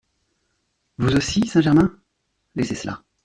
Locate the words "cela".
2.73-3.03